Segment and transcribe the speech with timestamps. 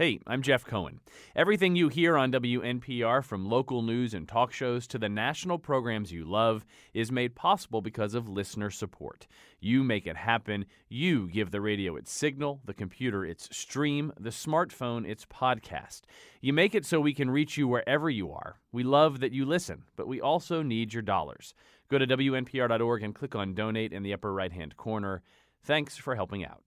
[0.00, 1.00] Hey, I'm Jeff Cohen.
[1.36, 6.10] Everything you hear on WNPR, from local news and talk shows to the national programs
[6.10, 9.26] you love, is made possible because of listener support.
[9.60, 10.64] You make it happen.
[10.88, 16.00] You give the radio its signal, the computer its stream, the smartphone its podcast.
[16.40, 18.56] You make it so we can reach you wherever you are.
[18.72, 21.52] We love that you listen, but we also need your dollars.
[21.90, 25.20] Go to WNPR.org and click on Donate in the upper right hand corner.
[25.62, 26.62] Thanks for helping out.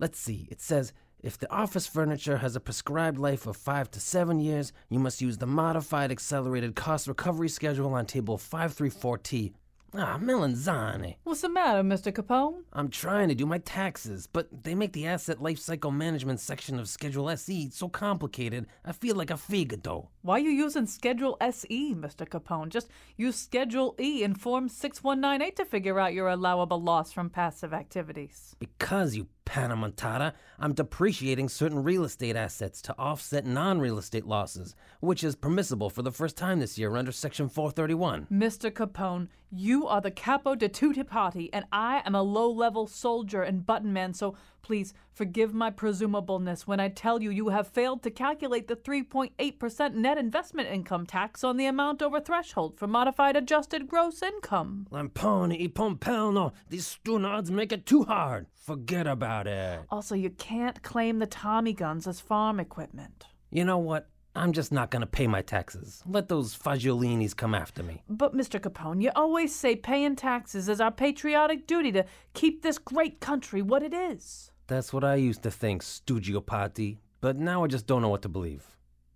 [0.00, 4.00] Let's see, it says if the office furniture has a prescribed life of 5 to
[4.00, 9.52] 7 years, you must use the modified accelerated cost recovery schedule on table 534T.
[9.94, 11.16] Ah, Melanzane.
[11.24, 12.10] What's the matter, Mr.
[12.10, 12.62] Capone?
[12.72, 16.78] I'm trying to do my taxes, but they make the asset life cycle management section
[16.78, 20.08] of Schedule SE so complicated, I feel like a figado.
[20.22, 22.26] Why are you using Schedule SE, Mr.
[22.26, 22.70] Capone?
[22.70, 27.74] Just use Schedule E in Form 6198 to figure out your allowable loss from passive
[27.74, 28.56] activities.
[28.58, 34.74] Because, you Panamontata, I'm depreciating certain real estate assets to offset non real estate losses,
[35.00, 38.28] which is permissible for the first time this year under Section 431.
[38.32, 38.70] Mr.
[38.70, 43.42] Capone, you are the capo de tutti party, and I am a low level soldier
[43.42, 48.02] and button man, so please forgive my presumableness when I tell you you have failed
[48.04, 53.36] to calculate the 3.8% net investment income tax on the amount over threshold for modified
[53.36, 54.86] adjusted gross income.
[54.90, 58.46] Lampone y pompelno, these stunards make it too hard.
[58.54, 59.80] Forget about it.
[59.90, 63.26] Also, you can't claim the Tommy guns as farm equipment.
[63.50, 64.08] You know what?
[64.34, 66.02] I'm just not going to pay my taxes.
[66.08, 68.02] Let those Fagiolinis come after me.
[68.08, 68.58] But, Mr.
[68.58, 73.60] Capone, you always say paying taxes is our patriotic duty to keep this great country
[73.60, 74.50] what it is.
[74.68, 76.98] That's what I used to think, Stugiopati.
[77.20, 78.64] But now I just don't know what to believe.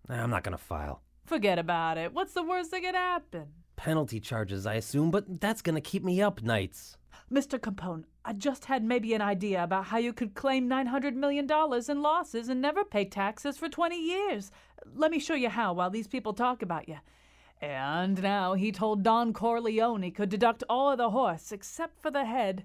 [0.09, 1.01] I'm not going to file.
[1.25, 2.13] Forget about it.
[2.13, 3.47] What's the worst that could happen?
[3.75, 6.99] Penalty charges, I assume, but that's going to keep me up nights.
[7.33, 7.59] Mr.
[7.59, 11.49] Capone, I just had maybe an idea about how you could claim $900 million
[11.89, 14.51] in losses and never pay taxes for 20 years.
[14.95, 16.99] Let me show you how while these people talk about you.
[17.61, 22.11] And now he told Don Corleone he could deduct all of the horse except for
[22.11, 22.65] the head.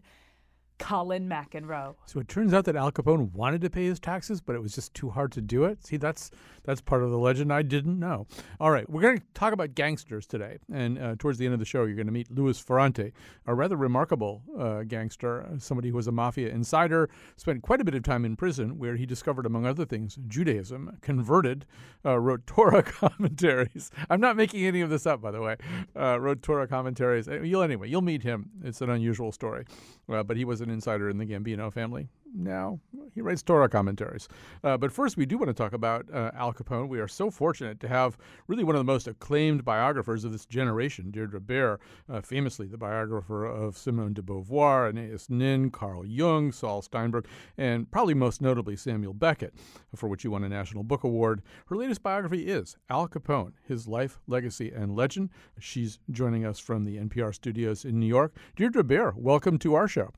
[0.81, 1.95] Colin McEnroe.
[2.05, 4.73] So it turns out that Al Capone wanted to pay his taxes, but it was
[4.73, 5.85] just too hard to do it.
[5.85, 6.31] See, that's
[6.63, 8.27] that's part of the legend I didn't know.
[8.59, 11.59] All right, we're going to talk about gangsters today, and uh, towards the end of
[11.59, 13.13] the show, you're going to meet Louis Ferrante,
[13.45, 17.95] a rather remarkable uh, gangster, somebody who was a mafia insider, spent quite a bit
[17.95, 21.65] of time in prison, where he discovered, among other things, Judaism, converted,
[22.05, 23.91] uh, wrote Torah commentaries.
[24.09, 25.57] I'm not making any of this up, by the way.
[25.95, 27.27] Uh, wrote Torah commentaries.
[27.27, 28.49] Uh, you'll anyway, you'll meet him.
[28.63, 29.65] It's an unusual story,
[30.09, 32.09] uh, but he was an insider in the Gambino family.
[32.33, 32.79] Now
[33.13, 34.27] he writes Torah commentaries.
[34.63, 36.87] Uh, but first, we do want to talk about uh, Al Capone.
[36.87, 38.17] We are so fortunate to have
[38.47, 42.77] really one of the most acclaimed biographers of this generation, Deirdre Bair, uh, famously the
[42.77, 47.27] biographer of Simone de Beauvoir, Anais Nin, Carl Jung, Saul Steinberg,
[47.57, 49.53] and probably most notably Samuel Beckett,
[49.95, 51.41] for which he won a National Book Award.
[51.67, 55.29] Her latest biography is Al Capone, His Life, Legacy, and Legend.
[55.59, 58.35] She's joining us from the NPR studios in New York.
[58.55, 60.11] Deirdre Bair, welcome to our show.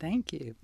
[0.00, 0.54] Thank you.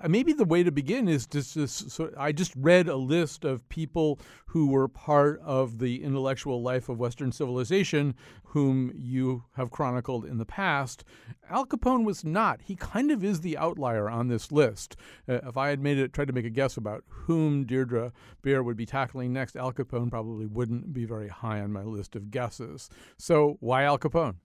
[0.00, 3.44] Uh, maybe the way to begin is just, just so I just read a list
[3.44, 9.70] of people who were part of the intellectual life of Western civilization, whom you have
[9.70, 11.04] chronicled in the past.
[11.48, 12.60] Al Capone was not.
[12.62, 14.96] He kind of is the outlier on this list.
[15.28, 18.12] Uh, if I had made it, tried to make a guess about whom Deirdre
[18.42, 22.16] Bair would be tackling next, Al Capone probably wouldn't be very high on my list
[22.16, 22.90] of guesses.
[23.16, 24.36] So why Al Capone?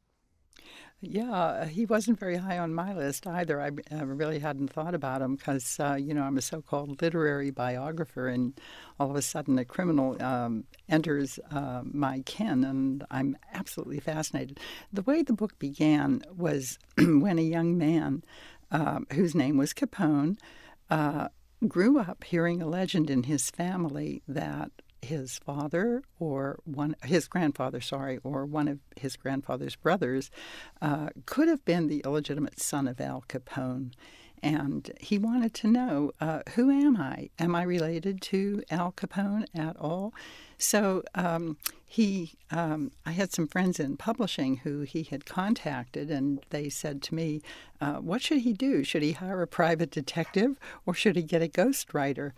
[1.02, 3.62] Yeah, he wasn't very high on my list either.
[3.62, 7.02] I uh, really hadn't thought about him because, uh, you know, I'm a so called
[7.02, 8.60] literary biographer, and
[9.00, 14.60] all of a sudden a criminal um, enters uh, my ken, and I'm absolutely fascinated.
[14.92, 18.24] The way the book began was when a young man
[18.70, 20.38] um, whose name was Capone
[20.90, 21.30] uh,
[21.66, 27.82] grew up hearing a legend in his family that his father or one his grandfather
[27.82, 30.30] sorry or one of his grandfather's brothers
[30.82, 33.92] uh, could have been the illegitimate son of al capone
[34.42, 37.30] And he wanted to know uh, who am I?
[37.40, 40.14] Am I related to Al Capone at all?
[40.58, 46.40] So um, he, um, I had some friends in publishing who he had contacted, and
[46.52, 47.42] they said to me,
[47.82, 48.84] uh, "What should he do?
[48.84, 52.32] Should he hire a private detective, or should he get a ghostwriter?"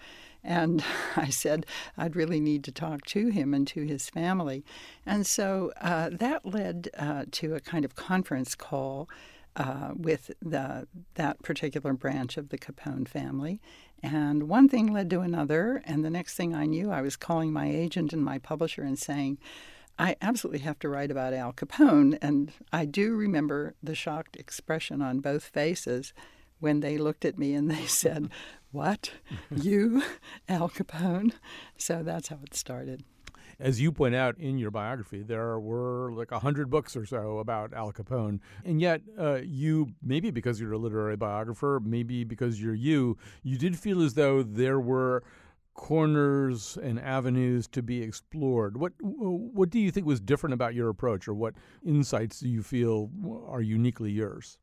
[0.43, 0.83] And
[1.15, 1.65] I said,
[1.97, 4.63] I'd really need to talk to him and to his family.
[5.05, 9.09] And so uh, that led uh, to a kind of conference call
[9.55, 13.59] uh, with the, that particular branch of the Capone family.
[14.01, 15.81] And one thing led to another.
[15.85, 18.97] And the next thing I knew, I was calling my agent and my publisher and
[18.97, 19.37] saying,
[19.99, 22.17] I absolutely have to write about Al Capone.
[22.21, 26.13] And I do remember the shocked expression on both faces
[26.61, 28.29] when they looked at me and they said,
[28.71, 29.11] What?
[29.53, 30.01] you,
[30.47, 31.33] Al Capone?
[31.77, 33.03] So that's how it started.
[33.59, 37.37] As you point out in your biography, there were like a hundred books or so
[37.37, 42.59] about Al Capone, and yet uh, you, maybe because you're a literary biographer, maybe because
[42.59, 45.23] you're you, you did feel as though there were
[45.75, 48.77] corners and avenues to be explored.
[48.77, 51.53] What what do you think was different about your approach, or what
[51.85, 53.11] insights do you feel
[53.47, 54.57] are uniquely yours?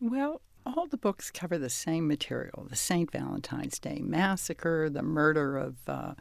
[0.00, 0.40] Well,
[0.76, 3.10] all the books cover the same material the St.
[3.10, 6.14] Valentine's Day Massacre, the murder of uh,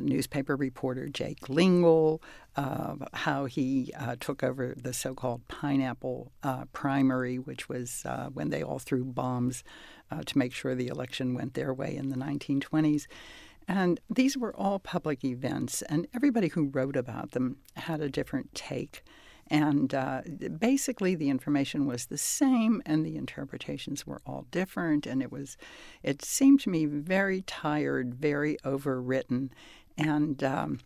[0.00, 2.22] newspaper reporter, Jake Lingle,
[2.56, 8.28] uh, how he uh, took over the so called Pineapple uh, Primary, which was uh,
[8.32, 9.62] when they all threw bombs
[10.10, 13.06] uh, to make sure the election went their way in the 1920s.
[13.68, 18.54] And these were all public events, and everybody who wrote about them had a different
[18.54, 19.04] take.
[19.50, 20.22] And uh,
[20.58, 25.06] basically, the information was the same, and the interpretations were all different.
[25.06, 25.56] And it was,
[26.04, 29.50] it seemed to me very tired, very overwritten,
[29.98, 30.78] and um,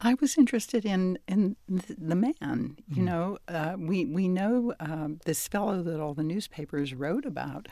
[0.00, 2.76] I was interested in in the man.
[2.88, 3.04] You mm.
[3.04, 7.66] know, uh, we we know uh, this fellow that all the newspapers wrote about,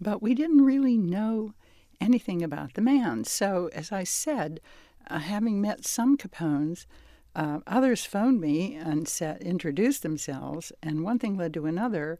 [0.00, 1.54] but we didn't really know
[2.00, 3.24] anything about the man.
[3.24, 4.60] So, as I said,
[5.08, 6.86] uh, having met some Capones
[7.34, 12.18] uh, others phoned me and said, introduced themselves, and one thing led to another.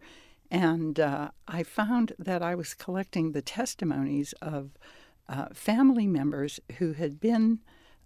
[0.51, 4.71] And uh, I found that I was collecting the testimonies of
[5.29, 7.61] uh, family members who had been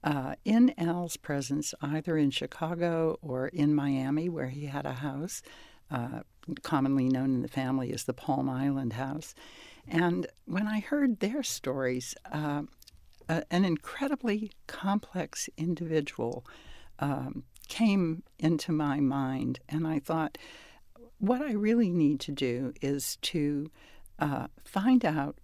[0.05, 5.43] uh, in Al's presence, either in Chicago or in Miami, where he had a house,
[5.91, 6.21] uh,
[6.63, 9.35] commonly known in the family as the Palm Island House.
[9.89, 12.63] And when I heard their stories, uh,
[13.29, 16.45] an incredibly complex individual
[16.99, 20.39] um, came into my mind, and I thought,
[21.19, 23.71] what I really need to do is to
[24.19, 25.39] uh, find out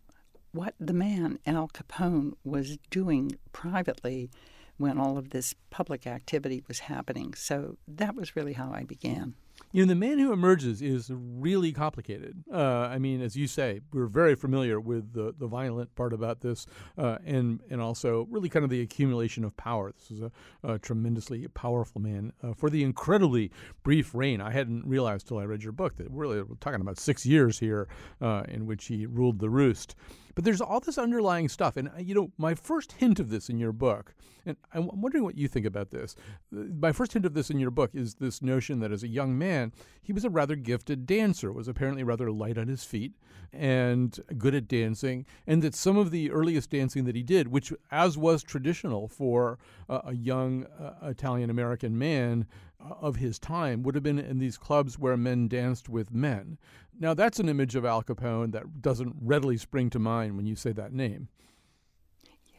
[0.53, 4.31] what the man Al Capone was doing privately
[4.77, 7.35] when all of this public activity was happening.
[7.35, 9.35] So that was really how I began.
[9.75, 12.45] You know, the man who emerges is really complicated.
[12.53, 16.43] Uh, I mean, as you say, we're very familiar with the, the violent part about
[16.43, 16.67] this,
[16.99, 19.91] uh, and and also really kind of the accumulation of power.
[19.93, 20.31] This is a,
[20.63, 23.51] a tremendously powerful man uh, for the incredibly
[23.83, 24.43] brief reign.
[24.43, 27.59] I hadn't realized till I read your book that really we're talking about six years
[27.59, 27.89] here
[28.21, 29.95] uh, in which he ruled the roost.
[30.35, 31.77] But there's all this underlying stuff.
[31.77, 34.15] And, uh, you know, my first hint of this in your book,
[34.45, 36.17] and I'm wondering what you think about this.
[36.51, 39.39] My first hint of this in your book is this notion that as a young
[39.39, 43.13] man, he was a rather gifted dancer, was apparently rather light on his feet
[43.53, 47.73] and good at dancing, and that some of the earliest dancing that he did, which,
[47.91, 49.59] as was traditional for
[49.89, 52.47] uh, a young uh, Italian American man,
[52.81, 56.59] of his time would have been in these clubs where men danced with men.
[56.99, 60.55] Now, that's an image of Al Capone that doesn't readily spring to mind when you
[60.55, 61.29] say that name.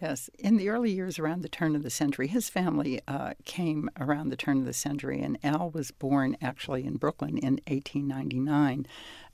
[0.01, 3.89] Yes, in the early years around the turn of the century, his family uh, came
[3.97, 8.85] around the turn of the century, and Al was born actually in Brooklyn in 1899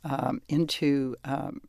[0.04, 1.62] um, into um,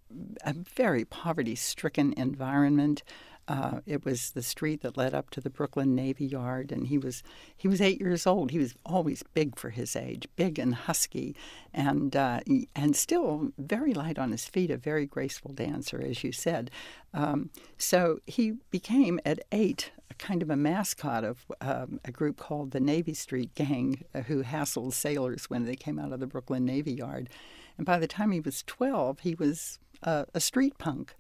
[0.44, 3.02] a very poverty stricken environment.
[3.50, 6.99] Uh, it was the street that led up to the Brooklyn Navy Yard, and he
[6.99, 7.25] was
[7.57, 8.52] he was eight years old.
[8.52, 11.35] He was always big for his age, big and husky,
[11.75, 12.40] and uh,
[12.76, 16.71] and still very light on his feet, a very graceful dancer, as you said.
[17.12, 22.37] Um, so he became at eight a kind of a mascot of um, a group
[22.37, 26.28] called the Navy Street Gang, uh, who hassled sailors when they came out of the
[26.28, 27.28] Brooklyn Navy Yard.
[27.76, 31.16] And by the time he was twelve, he was uh, a street punk.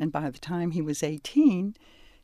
[0.00, 1.76] And by the time he was 18,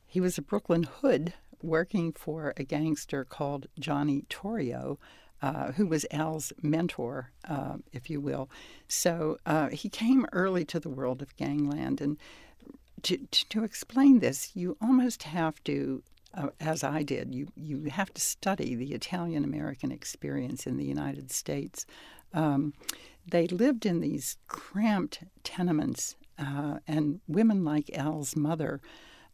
[0.07, 4.97] he was a Brooklyn hood working for a gangster called Johnny Torrio,
[5.43, 8.49] uh, who was Al's mentor, uh, if you will.
[8.89, 12.01] So uh, he came early to the world of gangland.
[12.01, 12.17] And
[13.03, 16.03] to, to, to explain this, you almost have to,
[16.33, 20.87] uh, as I did, you, you have to study the Italian American experience in the
[20.87, 21.85] United States.
[22.33, 22.73] Um,
[23.29, 28.81] they lived in these cramped tenements uh, and women like Al's mother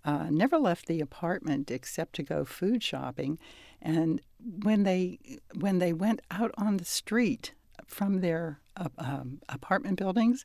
[0.04, 3.38] uh, never left the apartment except to go food shopping.
[3.80, 4.20] And
[4.62, 5.18] when they
[5.54, 7.54] when they went out on the street
[7.86, 10.44] from their uh, um, apartment buildings,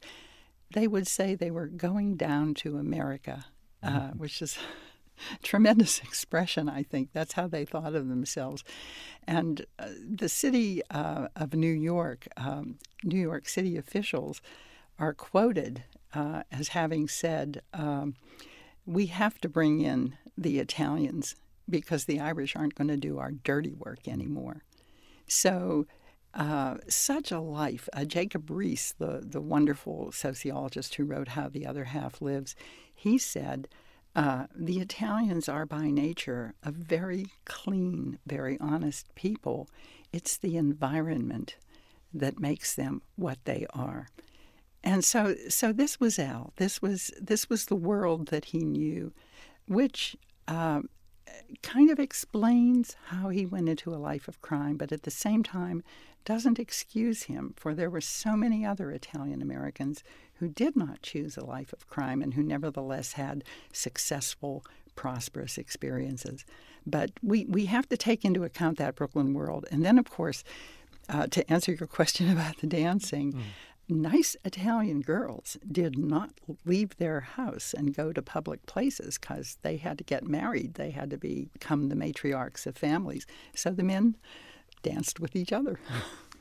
[0.73, 3.45] they would say they were going down to America,
[3.81, 4.19] uh, mm-hmm.
[4.19, 4.57] which is
[5.43, 7.09] tremendous expression, I think.
[7.13, 8.63] That's how they thought of themselves.
[9.25, 14.41] And uh, the city uh, of New York, um, New York City officials
[14.99, 15.83] are quoted
[16.13, 18.15] uh, as having said, um,
[18.85, 21.35] We have to bring in the Italians
[21.69, 24.63] because the Irish aren't going to do our dirty work anymore.
[25.27, 25.85] So,
[26.33, 27.89] uh, such a life.
[27.91, 32.55] Uh, Jacob Riis, the, the wonderful sociologist who wrote How the Other Half Lives,
[32.93, 33.67] he said,
[34.15, 39.67] uh, the Italians are by nature a very clean, very honest people.
[40.13, 41.57] It's the environment
[42.13, 44.07] that makes them what they are.
[44.83, 46.53] And so, so this was Al.
[46.57, 49.11] This was this was the world that he knew,
[49.67, 50.15] which
[50.47, 50.81] uh,
[51.61, 55.43] kind of explains how he went into a life of crime, but at the same
[55.43, 55.83] time
[56.25, 60.03] doesn't excuse him, for there were so many other Italian Americans
[60.35, 64.65] who did not choose a life of crime and who nevertheless had successful,
[64.95, 66.43] prosperous experiences.
[66.85, 69.65] But we, we have to take into account that Brooklyn world.
[69.71, 70.43] And then, of course,
[71.07, 73.41] uh, to answer your question about the dancing, mm.
[73.89, 76.31] Nice Italian girls did not
[76.65, 80.75] leave their house and go to public places because they had to get married.
[80.75, 83.25] They had to be, become the matriarchs of families.
[83.55, 84.15] So the men
[84.83, 85.79] danced with each other.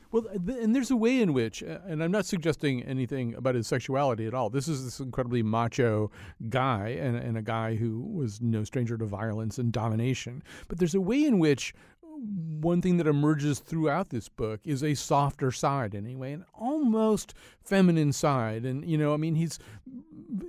[0.09, 3.67] Well, and there's a way in which, uh, and I'm not suggesting anything about his
[3.67, 4.49] sexuality at all.
[4.49, 6.11] This is this incredibly macho
[6.49, 10.43] guy and, and a guy who was no stranger to violence and domination.
[10.69, 11.73] But there's a way in which
[12.17, 18.11] one thing that emerges throughout this book is a softer side anyway an almost feminine
[18.11, 18.65] side.
[18.65, 19.59] And you know i mean he's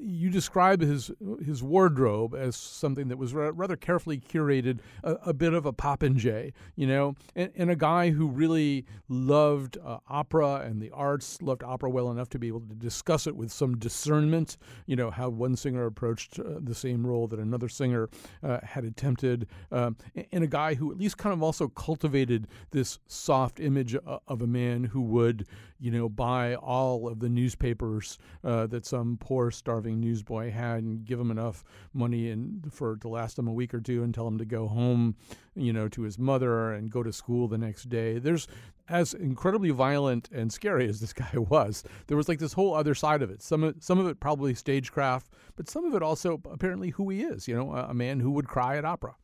[0.00, 1.10] you describe his
[1.44, 6.52] his wardrobe as something that was rather carefully curated, a, a bit of a popinjay,
[6.76, 11.62] you know, and, and, a guy who really loved uh, opera and the arts, loved
[11.62, 14.56] opera well enough to be able to discuss it with some discernment.
[14.86, 18.08] You know how one singer approached uh, the same role that another singer
[18.42, 19.96] uh, had attempted, um,
[20.32, 24.42] and a guy who at least kind of also cultivated this soft image uh, of
[24.42, 25.46] a man who would,
[25.80, 31.04] you know, buy all of the newspapers uh, that some poor starving newsboy had and
[31.04, 34.26] give him enough money and for to last him a week or two and tell
[34.26, 35.16] him to go home,
[35.54, 38.18] you know, to his mother and go to school the next day.
[38.18, 38.48] There's
[38.88, 42.94] as incredibly violent and scary as this guy was, there was like this whole other
[42.94, 43.42] side of it.
[43.42, 47.22] Some of, some of it probably stagecraft, but some of it also apparently who he
[47.22, 47.46] is.
[47.46, 49.14] You know, a, a man who would cry at opera.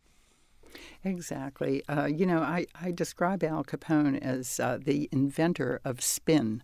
[1.04, 1.82] Exactly.
[1.88, 6.62] Uh, you know, I, I describe Al Capone as uh, the inventor of spin.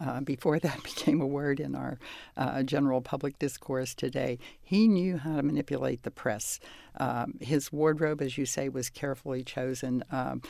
[0.00, 1.98] Uh, before that became a word in our
[2.36, 6.58] uh, general public discourse today, he knew how to manipulate the press.
[6.98, 10.02] Um, his wardrobe, as you say, was carefully chosen.
[10.10, 10.42] Um,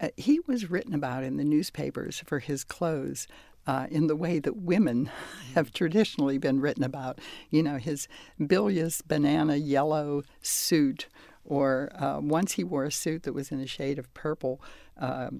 [0.00, 3.26] uh, he was written about in the newspapers for his clothes.
[3.64, 5.08] Uh, in the way that women
[5.54, 7.20] have traditionally been written about.
[7.48, 8.08] You know, his
[8.44, 11.06] bilious banana yellow suit
[11.44, 14.60] or uh, once he wore a suit that was in a shade of purple,
[15.00, 15.30] uh,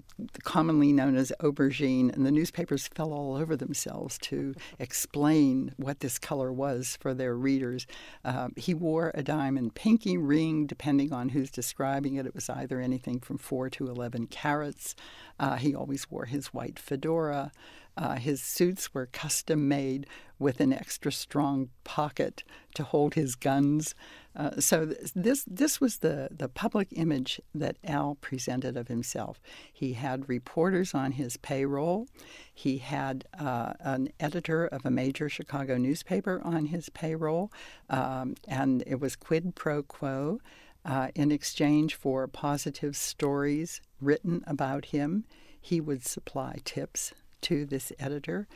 [0.43, 6.19] commonly known as aubergine, and the newspapers fell all over themselves to explain what this
[6.19, 7.87] color was for their readers.
[8.25, 12.25] Uh, he wore a diamond pinky ring, depending on who's describing it.
[12.25, 14.95] It was either anything from 4 to 11 carats.
[15.39, 17.51] Uh, he always wore his white fedora.
[17.95, 20.07] Uh, his suits were custom made
[20.39, 22.43] with an extra strong pocket
[22.75, 23.95] to hold his guns.
[24.35, 24.85] Uh, so
[25.15, 29.39] this this was the the public image that Al presented of himself.
[29.71, 32.07] He had reporters on his payroll.
[32.53, 37.51] He had uh, an editor of a major Chicago newspaper on his payroll,
[37.89, 40.39] um, and it was quid pro quo.
[40.85, 45.23] Uh, in exchange for positive stories written about him,
[45.61, 48.47] he would supply tips to this editor.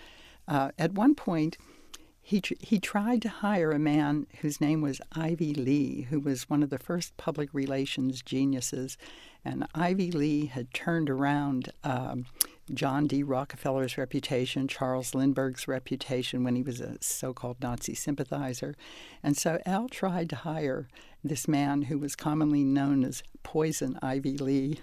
[0.48, 1.58] Uh, at one point,
[2.22, 6.50] he, tr- he tried to hire a man whose name was Ivy Lee, who was
[6.50, 8.98] one of the first public relations geniuses.
[9.46, 12.26] And Ivy Lee had turned around um,
[12.74, 13.24] John D.
[13.24, 18.76] Rockefeller's reputation, Charles Lindbergh's reputation when he was a so called Nazi sympathizer.
[19.24, 20.90] And so Al tried to hire
[21.24, 24.80] this man who was commonly known as Poison Ivy Lee.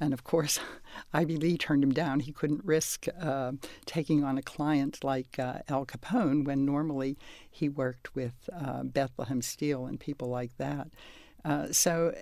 [0.00, 0.60] And of course,
[1.12, 2.20] Ivy Lee turned him down.
[2.20, 3.52] He couldn't risk uh,
[3.86, 7.16] taking on a client like uh, Al Capone when normally
[7.50, 10.88] he worked with uh, Bethlehem Steel and people like that.
[11.44, 12.14] Uh, so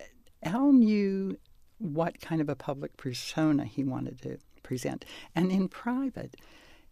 [0.42, 1.38] Al knew
[1.78, 5.04] what kind of a public persona he wanted to present.
[5.34, 6.36] And in private,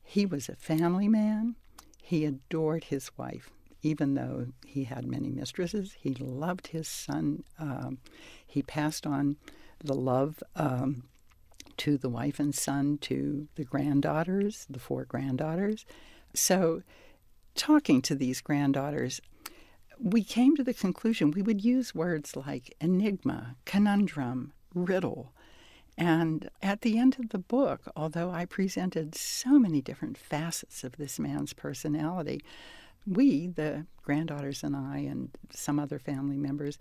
[0.02, 1.56] he was a family man.
[2.02, 3.50] He adored his wife.
[3.82, 7.44] even though he had many mistresses, he loved his son.
[7.58, 7.98] Um,
[8.46, 9.36] he passed on
[9.84, 11.04] the love um,
[11.76, 15.84] to the wife and son, to the granddaughters, the four granddaughters.
[16.34, 16.82] So,
[17.54, 19.20] talking to these granddaughters,
[20.00, 25.32] we came to the conclusion we would use words like enigma, conundrum, riddle.
[25.96, 30.96] And at the end of the book, although I presented so many different facets of
[30.96, 32.42] this man's personality,
[33.06, 36.78] we, the granddaughters and I, and some other family members,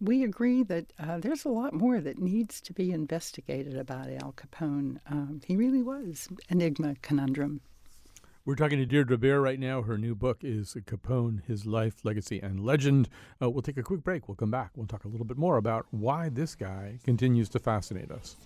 [0.00, 4.32] we agree that uh, there's a lot more that needs to be investigated about Al
[4.32, 4.98] Capone.
[5.10, 7.60] Um, he really was enigma conundrum.
[8.46, 9.80] We're talking to Deirdre Bair right now.
[9.80, 13.08] Her new book is Capone, His Life, Legacy, and Legend.
[13.40, 14.28] Uh, we'll take a quick break.
[14.28, 14.72] We'll come back.
[14.76, 18.36] We'll talk a little bit more about why this guy continues to fascinate us.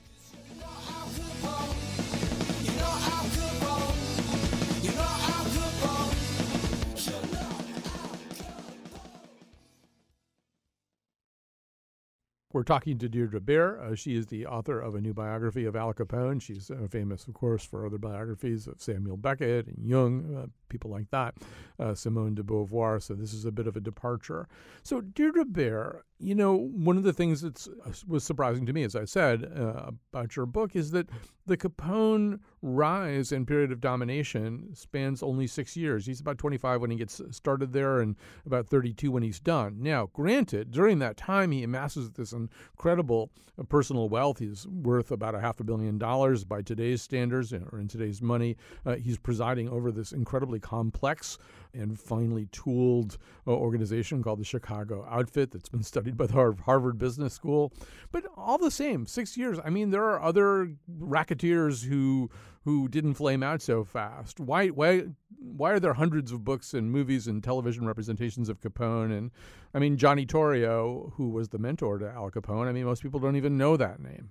[12.59, 13.81] We're talking to Deirdre Bair.
[13.81, 16.43] Uh, she is the author of a new biography of Al Capone.
[16.43, 20.91] She's uh, famous, of course, for other biographies of Samuel Beckett and Jung, uh, people
[20.91, 21.37] like that,
[21.79, 23.01] uh, Simone de Beauvoir.
[23.01, 24.49] So this is a bit of a departure.
[24.83, 28.83] So Deirdre Bair, you know, one of the things that uh, was surprising to me,
[28.83, 31.09] as I said uh, about your book, is that
[31.47, 36.07] the Capone rise and period of domination spans only six years.
[36.07, 39.77] He's about 25 when he gets started there and about 32 when he's done.
[39.81, 44.41] Now, granted, during that time, he amasses this incredible uh, personal wealth.
[44.41, 48.57] He's worth about a half a billion dollars by today's standards or in today's money.
[48.85, 51.39] Uh, he's presiding over this incredibly complex
[51.75, 56.99] and finely tooled uh, organization called the Chicago Outfit that's been studied by the Harvard
[56.99, 57.73] Business School.
[58.13, 59.59] But all the same, six years.
[59.65, 62.31] I mean, there are other racketeers who
[62.65, 64.41] who didn't flame out so fast.
[64.41, 65.07] Why why
[65.39, 69.17] why are there hundreds of books and movies and television representations of Capone?
[69.17, 69.31] And
[69.73, 72.67] I mean, Johnny Torrio, who was the mentor to Al Capone.
[72.69, 74.31] I mean, most people don't even know that name.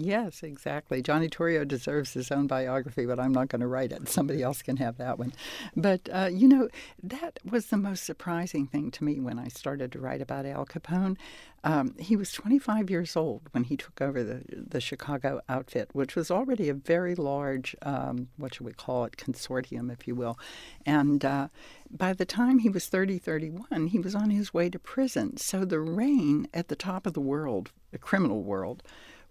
[0.00, 1.02] Yes, exactly.
[1.02, 4.08] Johnny Torrio deserves his own biography, but I'm not going to write it.
[4.08, 5.32] Somebody else can have that one.
[5.76, 6.68] But, uh, you know,
[7.02, 10.66] that was the most surprising thing to me when I started to write about Al
[10.66, 11.16] Capone.
[11.64, 16.14] Um, he was 25 years old when he took over the, the Chicago outfit, which
[16.14, 20.38] was already a very large, um, what should we call it, consortium, if you will.
[20.86, 21.48] And uh,
[21.90, 25.38] by the time he was 30, 31, he was on his way to prison.
[25.38, 28.84] So the reign at the top of the world, the criminal world,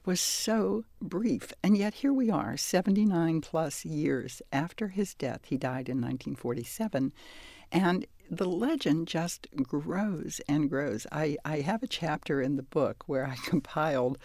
[0.08, 1.52] was so brief.
[1.62, 5.42] And yet here we are, 79 plus years after his death.
[5.44, 7.12] He died in 1947.
[7.74, 11.06] And the legend just grows and grows.
[11.12, 14.18] I, I have a chapter in the book where I compiled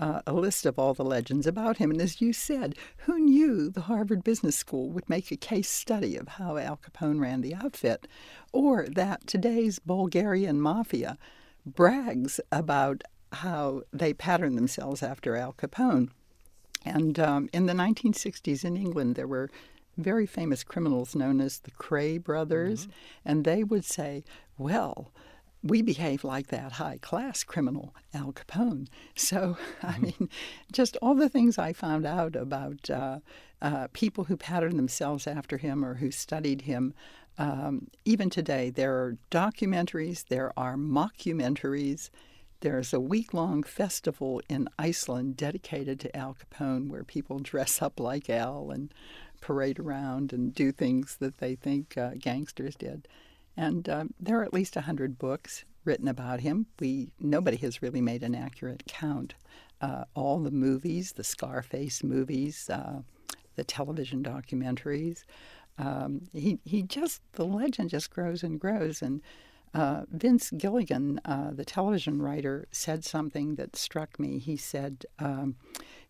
[0.00, 1.90] uh, a list of all the legends about him.
[1.90, 6.16] And as you said, who knew the Harvard Business School would make a case study
[6.16, 8.08] of how Al Capone ran the outfit,
[8.52, 11.18] or that today's Bulgarian mafia
[11.66, 16.10] brags about how they patterned themselves after Al Capone.
[16.84, 19.50] And um, in the 1960s in England, there were
[19.96, 22.90] very famous criminals known as the Kray brothers, mm-hmm.
[23.24, 24.24] and they would say,
[24.58, 25.10] Well,
[25.62, 28.88] we behave like that high class criminal, Al Capone.
[29.16, 30.02] So, I mm-hmm.
[30.02, 30.28] mean,
[30.72, 33.18] just all the things I found out about uh,
[33.60, 36.94] uh, people who patterned themselves after him or who studied him.
[37.38, 42.10] Um, even today, there are documentaries, there are mockumentaries,
[42.66, 48.00] there's a week long festival in Iceland dedicated to Al Capone where people dress up
[48.00, 48.92] like Al and
[49.40, 53.06] parade around and do things that they think uh, gangsters did.
[53.56, 56.66] And uh, there are at least 100 books written about him.
[56.80, 59.34] We Nobody has really made an accurate count.
[59.80, 63.02] Uh, all the movies, the Scarface movies, uh,
[63.54, 65.22] the television documentaries.
[65.78, 69.02] Um, he, he just, the legend just grows and grows.
[69.02, 69.22] And
[69.76, 74.38] uh, Vince Gilligan, uh, the television writer, said something that struck me.
[74.38, 75.56] He said um,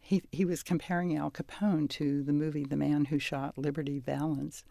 [0.00, 4.62] he, he was comparing Al Capone to the movie The Man Who Shot Liberty Valance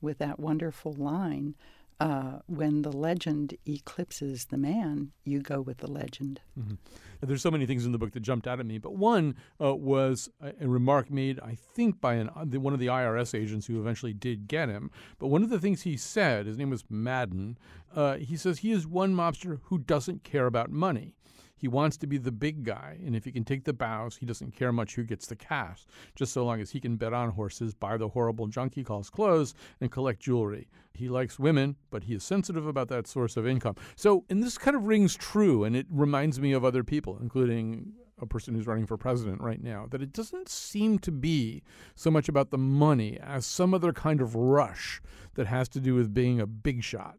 [0.00, 1.56] with that wonderful line
[2.00, 6.40] uh, when the legend eclipses the man, you go with the legend.
[6.58, 6.74] Mm-hmm.
[7.20, 9.74] There's so many things in the book that jumped out at me, but one uh,
[9.74, 13.80] was a, a, remark made, I think, by an, one of the IRS agents who
[13.80, 14.90] eventually did get him.
[15.18, 17.58] But one of the things he said, his name was Madden,
[17.94, 21.14] uh, he says he is one mobster who doesn't care about money.
[21.56, 24.26] He wants to be the big guy, and if he can take the bows, he
[24.26, 27.30] doesn't care much who gets the cash, just so long as he can bet on
[27.30, 30.68] horses, buy the horrible junk he calls clothes, and collect jewelry.
[30.92, 33.76] He likes women, but he is sensitive about that source of income.
[33.96, 37.92] So, and this kind of rings true, and it reminds me of other people, including
[38.20, 41.62] a person who's running for president right now, that it doesn't seem to be
[41.94, 45.00] so much about the money as some other kind of rush
[45.34, 47.16] that has to do with being a big shot.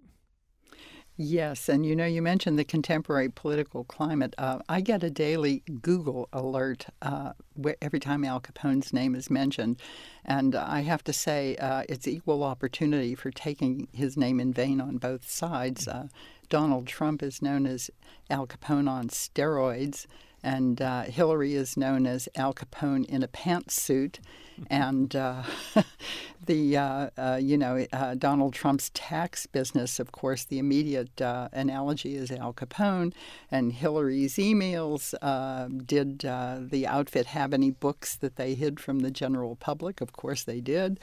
[1.17, 4.35] Yes, and you know, you mentioned the contemporary political climate.
[4.37, 7.31] Uh, I get a daily Google alert uh,
[7.81, 9.79] every time Al Capone's name is mentioned,
[10.25, 14.81] and I have to say uh, it's equal opportunity for taking his name in vain
[14.81, 15.87] on both sides.
[15.87, 16.07] Uh,
[16.49, 17.89] Donald Trump is known as
[18.29, 20.07] Al Capone on steroids,
[20.45, 24.19] and uh, Hillary is known as Al Capone in a pantsuit
[24.69, 25.41] and uh,
[26.45, 29.99] the uh, uh, you know uh, Donald Trump's tax business.
[29.99, 33.11] Of course, the immediate uh, analogy is Al Capone,
[33.49, 35.13] and Hillary's emails.
[35.85, 39.99] Did the outfit have any books that they hid from the general public?
[39.99, 40.99] Of course, they did.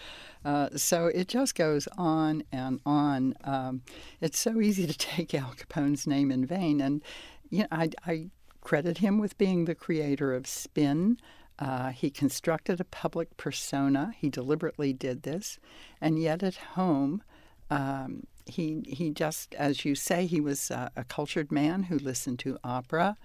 [0.76, 3.34] so it just goes on and on.
[3.42, 3.82] Um,
[4.20, 7.02] it's so easy to take Al Capone's name in vain, and
[7.50, 8.30] you know I, I
[8.62, 11.18] credit him with being the creator of Spin.
[11.58, 14.14] Uh, he constructed a public persona.
[14.16, 15.58] He deliberately did this.
[16.00, 17.22] And yet at home,
[17.70, 22.38] um, he, he just, as you say, he was uh, a cultured man who listened
[22.40, 23.16] to opera,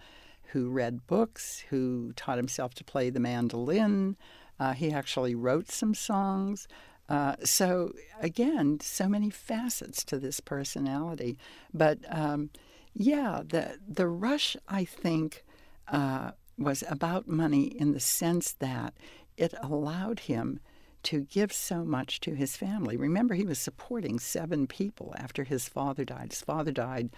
[0.52, 4.17] who read books, who taught himself to play the mandolin.
[4.60, 6.67] Uh, he actually wrote some songs.
[7.10, 11.38] Uh, so again, so many facets to this personality.
[11.73, 12.50] But um,
[12.97, 15.45] yeah, the the rush, I think,
[15.88, 18.95] uh, was about money in the sense that
[19.38, 20.60] it allowed him
[21.03, 22.97] to give so much to his family.
[22.97, 26.31] Remember, he was supporting seven people after his father died.
[26.31, 27.12] His father died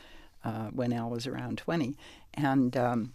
[0.43, 1.95] uh, when Al was around 20.
[2.33, 3.13] And um,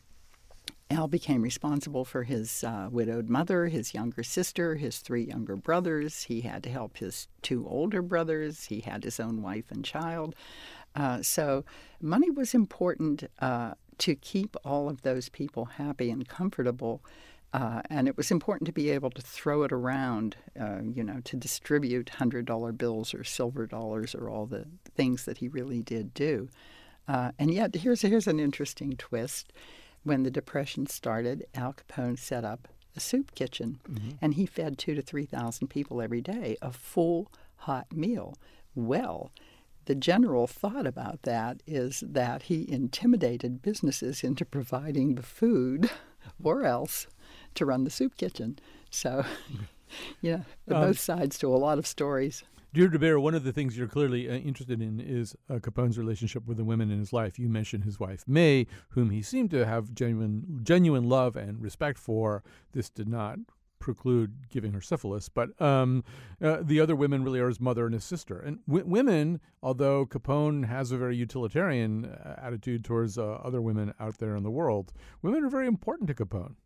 [0.91, 6.25] Al became responsible for his uh, widowed mother, his younger sister, his three younger brothers.
[6.25, 8.65] He had to help his two older brothers.
[8.65, 10.35] He had his own wife and child.
[10.95, 11.65] Uh, so
[12.01, 17.03] money was important uh, to keep all of those people happy and comfortable.
[17.53, 21.21] Uh, and it was important to be able to throw it around, uh, you know,
[21.25, 24.67] to distribute $100 bills or silver dollars or all the
[24.97, 26.49] things that he really did do.
[27.07, 29.53] Uh, and yet, here's, here's an interesting twist.
[30.05, 34.11] When the Depression started, Al Capone set up a soup kitchen, mm-hmm.
[34.21, 38.37] and he fed two to 3,000 people every day a full hot meal.
[38.75, 39.33] Well,
[39.87, 45.91] the general thought about that is that he intimidated businesses into providing the food
[46.43, 47.07] or else
[47.55, 48.59] to run the soup kitchen.
[48.91, 49.25] So,
[50.21, 52.45] you know, um, both sides to a lot of stories.
[52.75, 56.45] Deirdre Bair, one of the things you're clearly uh, interested in is uh, Capone's relationship
[56.45, 57.39] with the women in his life.
[57.39, 62.01] You mentioned his wife May, whom he seemed to have genuine, genuine love and respect
[62.01, 62.43] for.
[62.73, 63.39] This did not
[63.79, 66.03] preclude giving her syphilis, but um,
[66.43, 68.41] uh, the other women really are his mother and his sister.
[68.41, 73.95] And w- women, although Capone has a very utilitarian uh, attitude towards uh, other women
[74.01, 76.57] out there in the world, women are very important to Capone.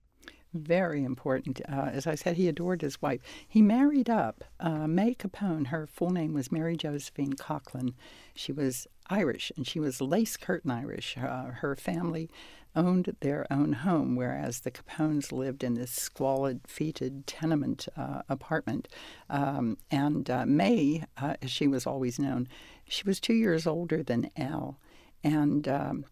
[0.54, 1.60] Very important.
[1.68, 3.20] Uh, as I said, he adored his wife.
[3.46, 5.66] He married up uh, May Capone.
[5.66, 7.92] Her full name was Mary Josephine Coughlin.
[8.34, 11.16] She was Irish, and she was lace curtain Irish.
[11.18, 12.30] Uh, her family
[12.74, 18.88] owned their own home, whereas the Capones lived in this squalid, fetid tenement uh, apartment.
[19.28, 22.48] Um, and uh, May, uh, as she was always known,
[22.88, 24.78] she was two years older than Al,
[25.22, 26.04] and um,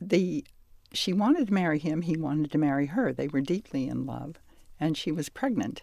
[0.00, 0.44] the
[0.92, 2.02] she wanted to marry him.
[2.02, 3.12] He wanted to marry her.
[3.12, 4.38] They were deeply in love,
[4.78, 5.82] and she was pregnant.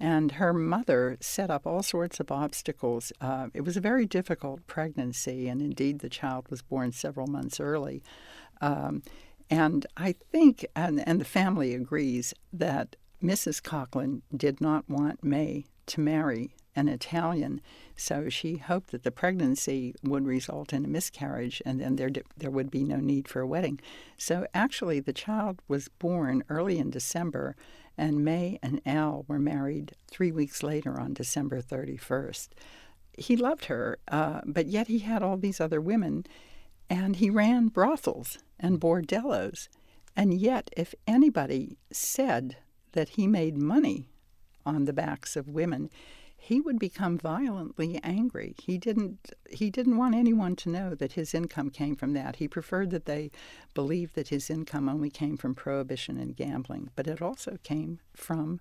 [0.00, 3.12] And her mother set up all sorts of obstacles.
[3.20, 7.60] Uh, it was a very difficult pregnancy, and indeed, the child was born several months
[7.60, 8.02] early.
[8.60, 9.02] Um,
[9.48, 13.62] and I think, and, and the family agrees, that Mrs.
[13.62, 17.60] Coughlin did not want May to marry an Italian,
[17.96, 22.50] so she hoped that the pregnancy would result in a miscarriage and then there, there
[22.50, 23.80] would be no need for a wedding.
[24.16, 27.56] So actually, the child was born early in December,
[27.98, 32.48] and May and Al were married three weeks later on December 31st.
[33.18, 36.24] He loved her, uh, but yet he had all these other women,
[36.88, 39.68] and he ran brothels and bordellos.
[40.16, 42.56] And yet, if anybody said
[42.92, 44.08] that he made money
[44.64, 45.90] on the backs of women,
[46.42, 48.56] he would become violently angry.
[48.60, 52.36] He didn't he didn't want anyone to know that his income came from that.
[52.36, 53.30] He preferred that they
[53.74, 58.58] believe that his income only came from prohibition and gambling, but it also came from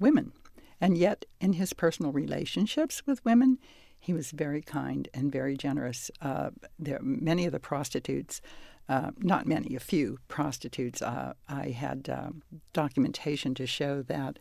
[0.00, 0.32] women.
[0.80, 3.58] And yet in his personal relationships with women,
[4.00, 6.10] he was very kind and very generous.
[6.20, 8.40] Uh, there many of the prostitutes
[8.88, 11.00] uh, not many, a few prostitutes.
[11.00, 14.40] Uh, I had um, documentation to show that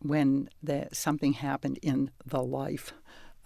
[0.00, 2.92] when the, something happened in the life,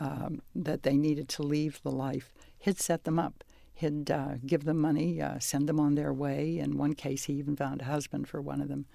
[0.01, 3.45] um, that they needed to leave the life, he'd set them up.
[3.75, 6.59] He'd uh, give them money, uh, send them on their way.
[6.59, 8.87] In one case, he even found a husband for one of them.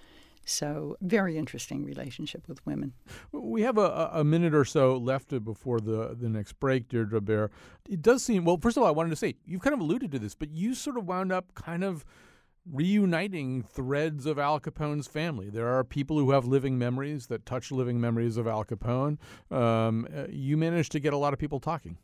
[0.46, 2.94] So, very interesting relationship with women.
[3.34, 7.52] We have a, a minute or so left before the, the next break, Deirdre Bair.
[7.90, 10.10] It does seem, well, first of all, I wanted to say, you've kind of alluded
[10.14, 12.06] to this, but you sort of wound up kind of
[12.72, 15.50] reuniting threads of Al Capone's family.
[15.50, 19.18] There are people who have living memories that touch living memories of Al Capone.
[19.52, 21.98] Um, uh, you managed to get a lot of people talking.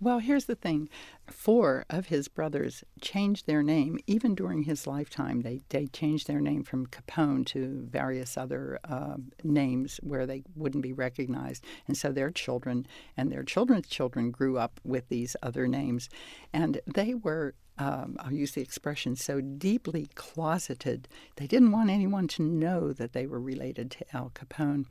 [0.00, 0.88] Well, here's the thing.
[1.26, 5.40] Four of his brothers changed their name even during his lifetime.
[5.40, 10.84] They, they changed their name from Capone to various other uh, names where they wouldn't
[10.84, 11.64] be recognized.
[11.88, 16.08] And so their children and their children's children grew up with these other names.
[16.52, 21.06] And they were um, I'll use the expression, so deeply closeted.
[21.36, 24.86] They didn't want anyone to know that they were related to Al Capone.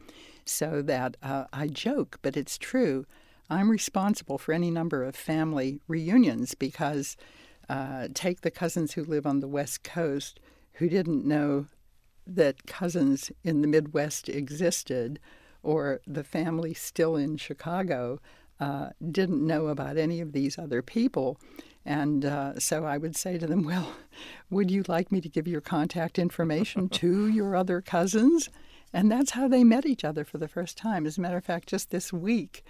[0.45, 3.05] So that uh, I joke, but it's true.
[3.49, 7.15] I'm responsible for any number of family reunions because
[7.69, 10.39] uh, take the cousins who live on the West Coast
[10.73, 11.67] who didn't know
[12.25, 15.19] that cousins in the Midwest existed,
[15.63, 18.19] or the family still in Chicago
[18.59, 21.39] uh, didn't know about any of these other people.
[21.85, 23.93] And uh, so I would say to them, Well,
[24.49, 28.49] would you like me to give your contact information to your other cousins?
[28.93, 31.05] And that's how they met each other for the first time.
[31.05, 32.63] As a matter of fact, just this week,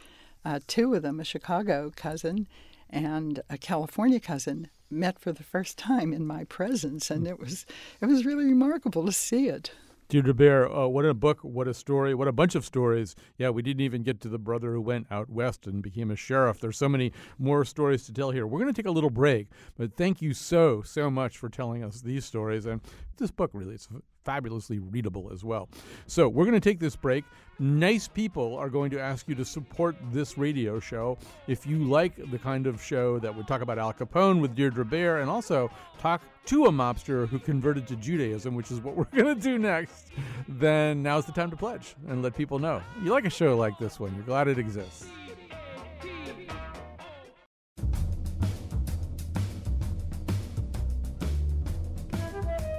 [0.47, 2.47] uh, two of them, a Chicago cousin
[2.89, 7.65] and a California cousin, met for the first time in my presence, and it was
[7.99, 9.71] it was really remarkable to see it.
[10.07, 13.13] Deirdre Bair, uh, what a book, what a story, what a bunch of stories.
[13.37, 16.15] Yeah, we didn't even get to the brother who went out west and became a
[16.15, 16.61] sheriff.
[16.61, 18.47] There's so many more stories to tell here.
[18.47, 21.83] We're going to take a little break, but thank you so, so much for telling
[21.83, 22.65] us these stories.
[22.65, 22.79] And
[23.17, 23.89] this book really is
[24.27, 25.69] fabulously readable as well.
[26.05, 27.23] So we're going to take this break.
[27.59, 31.17] Nice people are going to ask you to support this radio show.
[31.47, 34.83] If you like the kind of show that would talk about Al Capone with Deirdre
[34.83, 39.05] Bair and also talk to a mobster who converted to Judaism, which is what we're
[39.05, 40.09] going to do next,
[40.49, 42.81] then now's the time to pledge and let people know.
[43.01, 45.07] You like a show like this one, you're glad it exists.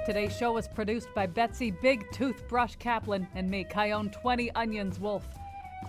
[0.09, 5.23] Today's show was produced by Betsy Big Toothbrush Kaplan and me, Chion 20 Onions Wolf.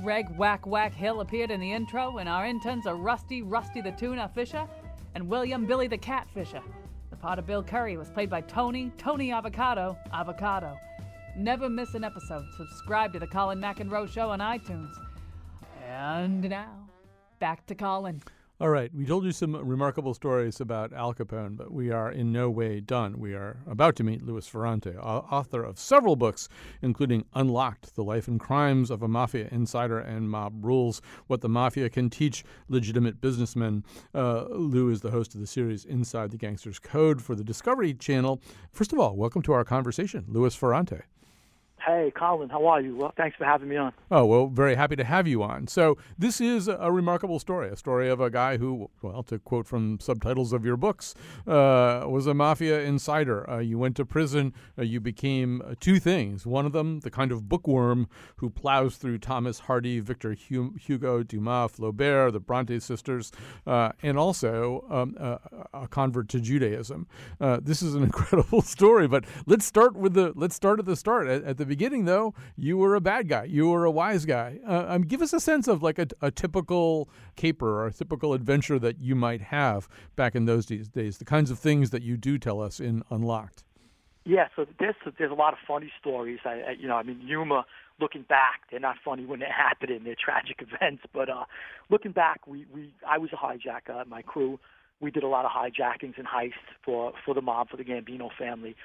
[0.03, 3.93] Greg Whack Whack Hill appeared in the intro, and our interns are Rusty Rusty the
[3.93, 4.69] Tuna Fisher
[5.15, 6.61] and William Billy the Cat Fisher.
[7.09, 10.77] The part of Bill Curry was played by Tony Tony Avocado Avocado.
[11.35, 12.45] Never miss an episode.
[12.59, 14.93] Subscribe to the Colin McEnroe Show on iTunes.
[15.89, 16.91] And now,
[17.39, 18.21] back to Colin.
[18.61, 22.31] All right, we told you some remarkable stories about Al Capone, but we are in
[22.31, 23.19] no way done.
[23.19, 26.47] We are about to meet Louis Ferrante, author of several books,
[26.83, 31.49] including Unlocked The Life and Crimes of a Mafia Insider and Mob Rules What the
[31.49, 33.83] Mafia Can Teach Legitimate Businessmen.
[34.15, 37.95] Uh, Lou is the host of the series Inside the Gangster's Code for the Discovery
[37.95, 38.43] Channel.
[38.75, 41.01] First of all, welcome to our conversation, Louis Ferrante.
[41.85, 42.95] Hey, Colin, how are you?
[42.95, 43.93] Well, thanks for having me on.
[44.11, 45.67] Oh, well, very happy to have you on.
[45.67, 49.67] So, this is a remarkable story a story of a guy who, well, to quote
[49.67, 51.15] from subtitles of your books,
[51.47, 53.49] uh, was a mafia insider.
[53.49, 56.47] Uh, you went to prison, uh, you became uh, two things.
[56.47, 61.73] One of them, the kind of bookworm who plows through Thomas Hardy, Victor Hugo, Dumas,
[61.73, 63.33] Flaubert, the Bronte sisters,
[63.67, 65.17] uh, and also um,
[65.73, 67.07] a convert to Judaism.
[67.41, 70.97] Uh, this is an incredible story, but let's start with the let's start at the
[70.97, 73.45] start at, at the beginning, though, you were a bad guy.
[73.45, 74.59] You were a wise guy.
[74.69, 78.35] Uh, um, give us a sense of like a, a, typical caper or a typical
[78.35, 81.19] adventure that you might have back in those days.
[81.19, 83.65] The kinds of things that you do tell us in Unlocked.
[84.25, 86.41] Yeah, so there's there's a lot of funny stories.
[86.45, 87.63] I, I you know I mean humor.
[88.01, 91.03] Looking back, they're not funny when they happen and they're tragic events.
[91.13, 91.45] But uh,
[91.89, 94.07] looking back, we we I was a hijacker.
[94.07, 94.59] My crew,
[95.01, 98.29] we did a lot of hijackings and heists for for the mob for the Gambino
[98.39, 98.77] family.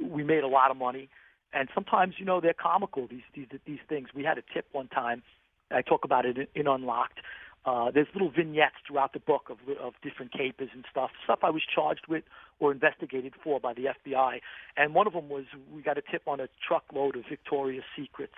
[0.00, 1.08] We made a lot of money
[1.52, 4.08] and sometimes you know they're comical these these these things.
[4.14, 5.22] We had a tip one time.
[5.70, 7.20] I talk about it in, in Unlocked.
[7.64, 11.50] Uh, there's little vignettes throughout the book of of different capers and stuff, stuff I
[11.50, 12.24] was charged with
[12.58, 14.40] or investigated for by the FBI.
[14.76, 18.34] And one of them was we got a tip on a truckload of Victoria's Secrets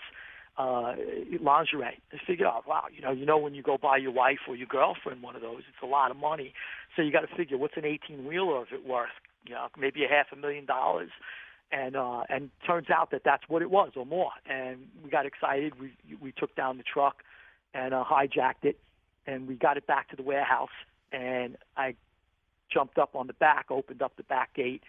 [0.56, 0.94] uh,
[1.40, 2.00] lingerie.
[2.12, 4.56] I figured out, wow, you know, you know when you go buy your wife or
[4.56, 6.54] your girlfriend one of those, it's a lot of money.
[6.94, 9.08] So you got to figure what's an 18 wheeler of it worth?
[9.46, 11.10] You know, maybe a half a million dollars
[11.74, 14.30] and uh, and turns out that that's what it was or more.
[14.46, 15.72] And we got excited.
[15.80, 17.22] We we took down the truck
[17.74, 18.78] and uh, hijacked it,
[19.26, 20.76] and we got it back to the warehouse.
[21.10, 21.96] And I
[22.72, 24.82] jumped up on the back, opened up the back gate,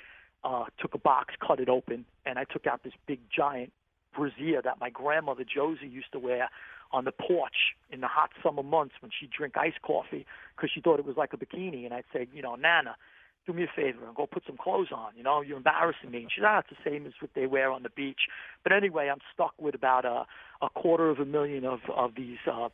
[0.43, 3.73] uh, took a box, cut it open, and I took out this big giant
[4.15, 6.49] brassiere that my grandmother Josie used to wear
[6.91, 10.81] on the porch in the hot summer months when she'd drink iced coffee because she
[10.81, 11.83] thought it was like a bikini.
[11.83, 12.95] And I'd say, you know, Nana,
[13.45, 15.11] do me a favor and go put some clothes on.
[15.15, 16.23] You know, you're embarrassing me.
[16.23, 18.21] And she's, ah, it's the same as what they wear on the beach.
[18.63, 20.25] But anyway, I'm stuck with about a,
[20.63, 22.69] a quarter of a million of, of these uh,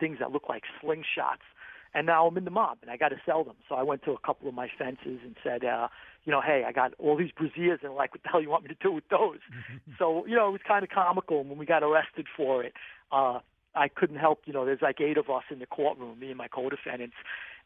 [0.00, 1.46] things that look like slingshots.
[1.94, 3.56] And now I'm in the mob and I got to sell them.
[3.68, 5.88] So I went to a couple of my fences and said, uh,
[6.24, 8.64] you know, hey, I got all these brassieres and like, what the hell you want
[8.64, 9.38] me to do with those?
[9.98, 11.40] so, you know, it was kind of comical.
[11.40, 12.74] And when we got arrested for it,
[13.10, 13.40] uh,
[13.74, 16.36] I couldn't help, you know, there's like eight of us in the courtroom, me and
[16.36, 17.14] my co-defendants,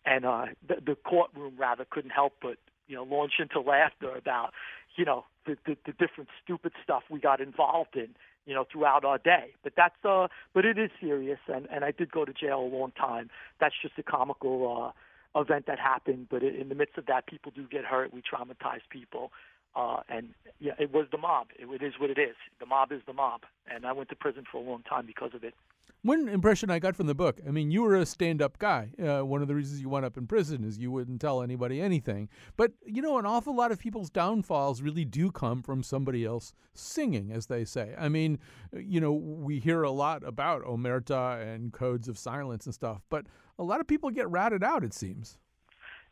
[0.04, 2.56] and uh, the, the courtroom rather couldn't help but
[2.88, 4.52] you know launch into laughter about
[4.96, 8.08] you know the, the the different stupid stuff we got involved in
[8.46, 9.52] you know throughout our day.
[9.62, 12.70] But that's uh but it is serious and and I did go to jail a
[12.76, 13.30] long time.
[13.60, 17.52] That's just a comical uh event that happened but in the midst of that people
[17.54, 18.12] do get hurt.
[18.12, 19.32] We traumatize people
[19.74, 21.48] uh and yeah it was the mob.
[21.58, 22.36] It, it is what it is.
[22.60, 25.30] The mob is the mob and I went to prison for a long time because
[25.34, 25.54] of it
[26.02, 28.90] one impression I got from the book, I mean, you were a stand up guy.
[29.00, 31.80] Uh, one of the reasons you wound up in prison is you wouldn't tell anybody
[31.80, 32.28] anything.
[32.56, 36.52] But, you know, an awful lot of people's downfalls really do come from somebody else
[36.74, 37.94] singing, as they say.
[37.96, 38.40] I mean,
[38.76, 43.26] you know, we hear a lot about omerta and codes of silence and stuff, but
[43.58, 45.38] a lot of people get ratted out, it seems.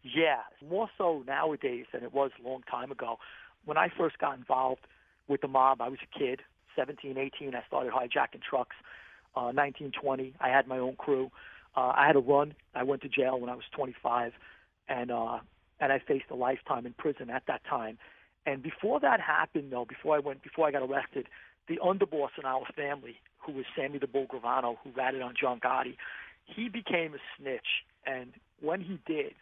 [0.02, 3.18] Yeah, more so nowadays than it was a long time ago.
[3.64, 4.86] When I first got involved
[5.26, 6.40] with the mob, I was a kid,
[6.76, 7.54] 17, 18.
[7.56, 8.76] I started hijacking trucks
[9.36, 10.34] uh, 1920.
[10.40, 11.30] I had my own crew.
[11.76, 12.54] Uh, I had a run.
[12.74, 14.32] I went to jail when I was 25,
[14.88, 15.38] and uh,
[15.80, 17.98] and I faced a lifetime in prison at that time.
[18.46, 21.26] And before that happened, though, before I went, before I got arrested,
[21.68, 25.60] the underboss in our family, who was Sammy the Bull Gravano, who ratted on John
[25.60, 25.96] Gotti,
[26.44, 27.84] he became a snitch.
[28.06, 29.34] And when he did,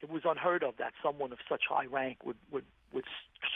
[0.00, 3.04] it was unheard of that someone of such high rank would would would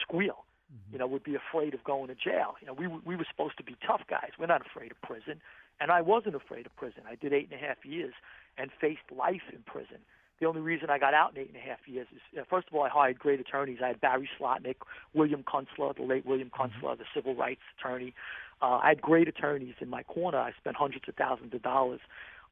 [0.01, 0.45] squeal.
[0.91, 2.55] You know, would be afraid of going to jail.
[2.61, 4.31] You know, we we were supposed to be tough guys.
[4.39, 5.41] We're not afraid of prison.
[5.83, 7.03] And I wasn't afraid of prison.
[7.11, 8.15] I did eight and a half years
[8.57, 9.99] and faced life in prison.
[10.39, 12.69] The only reason I got out in eight and a half years is, uh, first
[12.69, 13.79] of all, I hired great attorneys.
[13.83, 14.77] I had Barry Slotnick,
[15.13, 16.51] William Kunstler, the late William.
[16.51, 18.15] Kunstler, the civil rights attorney.
[18.61, 20.39] Uh, I had great attorneys in my corner.
[20.39, 22.01] I spent hundreds of thousands of dollars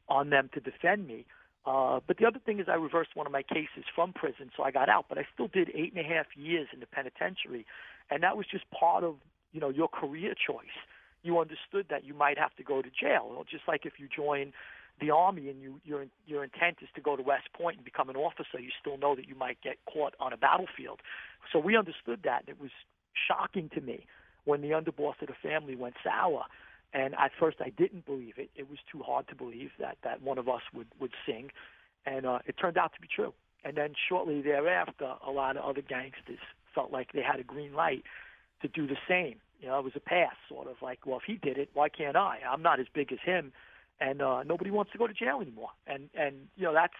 [0.08, 1.24] on them to defend me.
[1.64, 4.64] Uh, but the other thing is, I reversed one of my cases from prison, so
[4.64, 5.06] I got out.
[5.08, 7.64] But I still did eight and a half years in the penitentiary,
[8.10, 9.16] and that was just part of
[9.52, 10.78] you know your career choice
[11.22, 13.44] you understood that you might have to go to jail.
[13.50, 14.52] Just like if you join
[15.00, 18.11] the army and you, your your intent is to go to West Point and become
[18.11, 21.00] an officer, you still know that you might get caught on a battlefield.
[21.52, 22.44] So we understood that.
[22.46, 22.70] It was
[23.26, 24.06] shocking to me
[24.44, 26.44] when the underboss of the family went sour.
[26.92, 28.50] And at first, I didn't believe it.
[28.56, 31.50] It was too hard to believe that that one of us would would sing,
[32.04, 33.33] and uh, it turned out to be true.
[33.64, 36.38] And then shortly thereafter, a lot of other gangsters
[36.74, 38.04] felt like they had a green light
[38.62, 39.37] to do the same.
[39.60, 41.88] You know, it was a pass, sort of like, well, if he did it, why
[41.88, 42.38] can't I?
[42.50, 43.52] I'm not as big as him,
[44.00, 45.70] and uh, nobody wants to go to jail anymore.
[45.86, 46.94] And and you know that's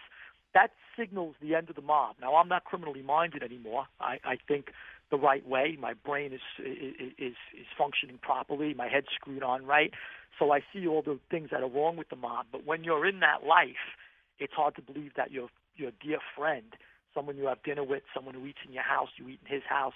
[0.53, 2.17] that signals the end of the mob.
[2.21, 3.85] Now I'm not criminally minded anymore.
[3.99, 4.67] I, I think
[5.09, 5.77] the right way.
[5.79, 8.73] My brain is is is functioning properly.
[8.73, 9.91] My head's screwed on right.
[10.39, 12.47] So I see all the things that are wrong with the mob.
[12.51, 13.97] But when you're in that life,
[14.39, 16.73] it's hard to believe that your your dear friend,
[17.13, 19.63] someone you have dinner with, someone who eats in your house, you eat in his
[19.67, 19.93] house,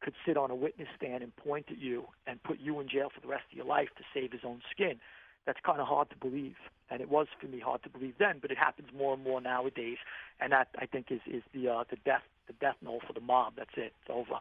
[0.00, 3.10] could sit on a witness stand and point at you and put you in jail
[3.14, 4.98] for the rest of your life to save his own skin.
[5.46, 6.56] That's kind of hard to believe,
[6.90, 8.38] and it was for me hard to believe then.
[8.40, 9.98] But it happens more and more nowadays,
[10.38, 13.20] and that I think is is the uh, the death the death knell for the
[13.20, 13.54] mob.
[13.56, 13.94] That's it.
[14.02, 14.40] It's over.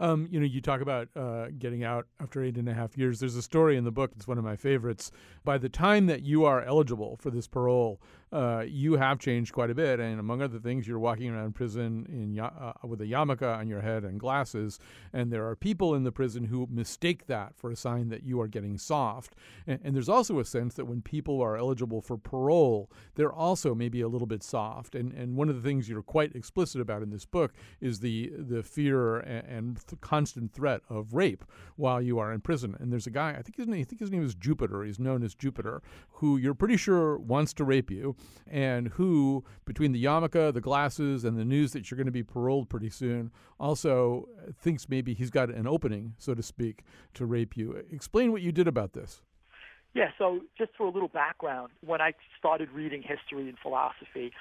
[0.00, 3.18] Um, you know, you talk about uh, getting out after eight and a half years.
[3.18, 5.10] There's a story in the book that's one of my favorites.
[5.44, 8.00] By the time that you are eligible for this parole,
[8.32, 10.00] uh, you have changed quite a bit.
[10.00, 13.80] And among other things, you're walking around prison in uh, with a yarmulke on your
[13.80, 14.78] head and glasses.
[15.12, 18.40] And there are people in the prison who mistake that for a sign that you
[18.40, 19.34] are getting soft.
[19.66, 23.74] And, and there's also a sense that when people are eligible for parole, they're also
[23.74, 24.94] maybe a little bit soft.
[24.94, 28.32] And and one of the things you're quite explicit about in this book is the
[28.36, 31.44] the fear and, and th- constant threat of rape
[31.76, 32.76] while you are in prison.
[32.78, 34.84] And there's a guy, I think his name, I think his name is Jupiter.
[34.84, 38.16] He's known as Jupiter, who you're pretty sure wants to rape you
[38.50, 42.22] and who, between the yarmulke, the glasses, and the news that you're going to be
[42.22, 46.82] paroled pretty soon, also uh, thinks maybe he's got an opening, so to speak,
[47.14, 47.84] to rape you.
[47.90, 49.22] Explain what you did about this.
[49.94, 54.32] Yeah, so just for a little background, when I started reading history and philosophy,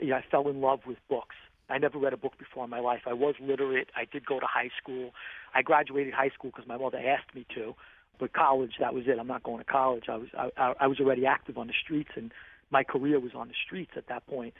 [0.00, 1.36] you know, I fell in love with books.
[1.68, 3.02] I never read a book before in my life.
[3.06, 3.90] I was literate.
[3.96, 5.12] I did go to high school.
[5.54, 7.74] I graduated high school because my mother asked me to.
[8.18, 9.18] But college, that was it.
[9.18, 10.04] I'm not going to college.
[10.08, 12.32] I was I, I was already active on the streets and
[12.72, 14.54] my career was on the streets at that point.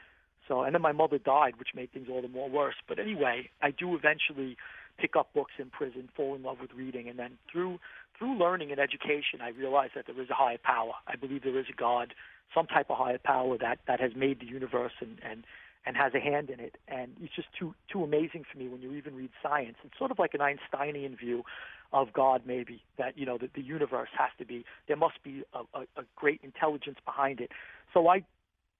[0.48, 2.74] So, and then my mother died, which made things all the more worse.
[2.88, 4.56] But anyway, I do eventually
[4.98, 7.78] pick up books in prison, fall in love with reading, and then through
[8.18, 10.92] through learning and education, I realized that there is a higher power.
[11.08, 12.14] I believe there is a God,
[12.54, 15.44] some type of higher power that that has made the universe and and
[15.86, 16.76] and has a hand in it.
[16.88, 19.76] And it's just too too amazing for me when you even read science.
[19.84, 21.44] It's sort of like an Einsteinian view
[21.92, 25.42] of God, maybe that you know that the universe has to be there must be
[25.52, 27.50] a, a, a great intelligence behind it.
[27.92, 28.24] So I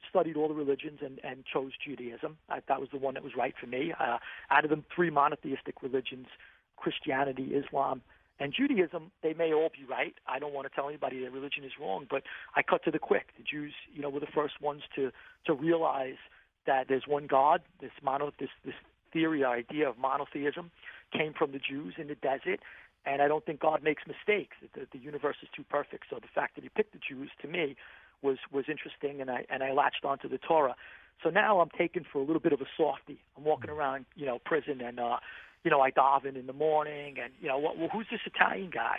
[0.09, 2.37] studied all the religions and, and chose Judaism.
[2.49, 3.93] I, that was the one that was right for me.
[3.99, 4.19] Uh,
[4.51, 6.27] out of the three monotheistic religions,
[6.77, 8.03] Christianity, Islam,
[8.41, 10.15] and Judaism, they may all be right.
[10.27, 12.23] I don't want to tell anybody their religion is wrong, but
[12.57, 13.29] I cut to the quick.
[13.39, 15.13] The Jews, you know, were the first ones to
[15.47, 16.17] to realize
[16.67, 17.61] that there's one God.
[17.81, 18.75] This mono, this this
[19.13, 20.71] theory, idea of monotheism,
[21.17, 22.61] came from the Jews in the desert,
[23.05, 24.57] and I don't think God makes mistakes.
[24.74, 26.05] The, the universe is too perfect.
[26.11, 27.76] So the fact that He picked the Jews, to me,
[28.22, 30.76] was was interesting, and I and I latched onto the Torah.
[31.22, 33.18] So now I'm taken for a little bit of a softy.
[33.36, 35.18] I'm walking around, you know, prison, and uh,
[35.64, 38.98] you know, I daven in the morning, and you know, well, who's this Italian guy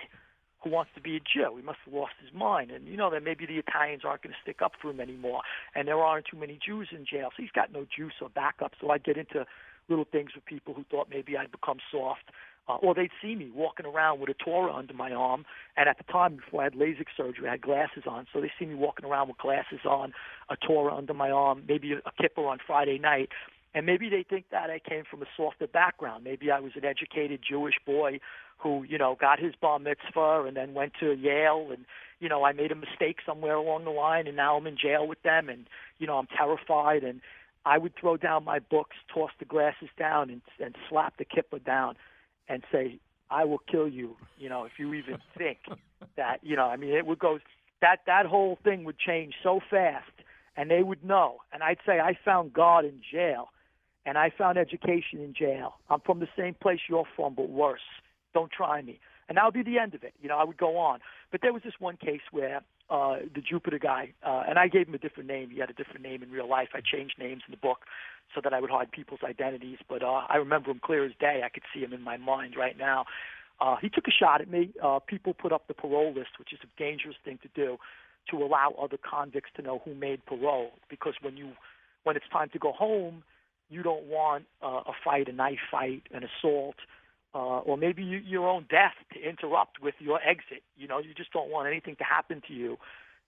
[0.64, 1.56] who wants to be a Jew?
[1.58, 4.34] He must have lost his mind, and you know that maybe the Italians aren't going
[4.34, 5.42] to stick up for him anymore,
[5.76, 8.74] and there aren't too many Jews in jail, so he's got no juice or backup.
[8.80, 9.46] So I get into
[9.90, 12.32] little things with people who thought maybe I'd become soft.
[12.68, 15.46] Uh, or they'd see me walking around with a Torah under my arm.
[15.76, 18.26] And at the time, before I had LASIK surgery, I had glasses on.
[18.32, 20.14] So they see me walking around with glasses on,
[20.50, 23.30] a Torah under my arm, maybe a, a kippah on Friday night.
[23.76, 26.24] And maybe they think that I came from a softer background.
[26.24, 28.20] Maybe I was an educated Jewish boy
[28.60, 31.86] who, you know, got his bar mitzvah and then went to Yale and,
[32.20, 35.06] you know, I made a mistake somewhere along the line and now I'm in jail
[35.06, 35.68] with them and,
[36.00, 37.20] you know, I'm terrified and
[37.66, 41.64] I would throw down my books, toss the glasses down and, and slap the kippah
[41.66, 41.96] down
[42.48, 45.60] and say, I will kill you, you know, if you even think
[46.18, 47.40] that, you know, I mean, it would go,
[47.82, 50.12] that, that whole thing would change so fast
[50.56, 51.38] and they would know.
[51.52, 53.50] And I'd say, I found God in jail
[54.06, 55.76] and I found education in jail.
[55.90, 57.82] I'm from the same place you're from, but worse.
[58.34, 59.00] Don't try me.
[59.30, 60.14] And that would be the end of it.
[60.22, 61.00] You know, I would go on.
[61.32, 64.88] But there was this one case where uh, the Jupiter guy, uh, and I gave
[64.88, 65.50] him a different name.
[65.50, 66.70] He had a different name in real life.
[66.74, 67.80] I changed names in the book
[68.36, 69.78] so that I would hide people's identities.
[69.88, 71.42] But uh, I remember him clear as day.
[71.46, 73.06] I could see him in my mind right now.
[73.62, 74.72] Uh, he took a shot at me.
[74.84, 77.78] Uh, people put up the parole list, which is a dangerous thing to do,
[78.30, 80.72] to allow other convicts to know who made parole.
[80.90, 81.52] Because when you,
[82.04, 83.24] when it's time to go home,
[83.70, 86.76] you don't want uh, a fight, a knife fight, an assault,
[87.36, 90.64] uh, or maybe you, your own death to interrupt with your exit.
[90.78, 92.78] You know, you just don't want anything to happen to you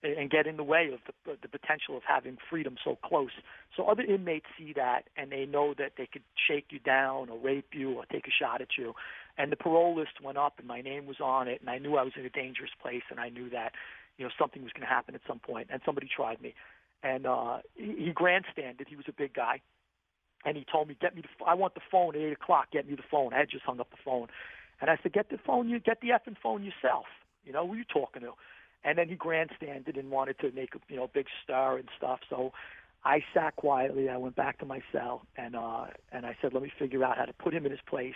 [0.03, 3.31] and get in the way of the, the potential of having freedom so close.
[3.75, 7.39] So other inmates see that and they know that they could shake you down or
[7.39, 8.93] rape you or take a shot at you.
[9.37, 11.97] And the parole list went up and my name was on it and I knew
[11.97, 13.71] I was in a dangerous place and I knew that,
[14.17, 16.53] you know, something was going to happen at some point and somebody tried me.
[17.01, 18.87] And uh, he, he grandstanded.
[18.89, 19.61] He was a big guy
[20.45, 21.45] and he told me, "Get me the.
[21.45, 22.71] I want the phone at eight o'clock.
[22.71, 24.27] Get me the phone." I had just hung up the phone,
[24.79, 25.67] and I said, "Get the phone.
[25.67, 27.05] You get the effing phone yourself.
[27.43, 28.33] You know who you talking to?"
[28.83, 32.19] And then he grandstanded and wanted to make a you know big star and stuff.
[32.29, 32.53] So
[33.03, 34.09] I sat quietly.
[34.09, 37.17] I went back to my cell and uh, and I said, "Let me figure out
[37.17, 38.15] how to put him in his place."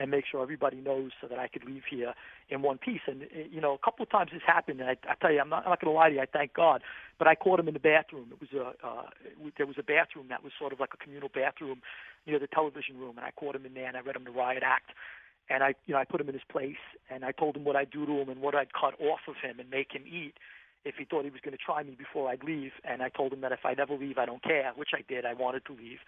[0.00, 2.14] And make sure everybody knows so that I could leave here
[2.48, 3.02] in one piece.
[3.06, 5.40] And eh, you know, a couple of times this happened, and I, I tell you,
[5.40, 6.20] I'm not, I'm not going to lie to you.
[6.22, 6.82] I thank God,
[7.18, 8.32] but I caught him in the bathroom.
[8.32, 9.02] It was a uh,
[9.58, 11.82] there was a bathroom that was sort of like a communal bathroom
[12.26, 14.30] near the television room, and I caught him in there, and I read him the
[14.30, 14.90] riot act.
[15.50, 16.80] And I, you know, I put him in his place,
[17.10, 19.34] and I told him what I'd do to him and what I'd cut off of
[19.42, 20.34] him and make him eat
[20.84, 22.70] if he thought he was going to try me before I'd leave.
[22.84, 25.26] And I told him that if I never leave, I don't care, which I did.
[25.26, 25.98] I wanted to leave.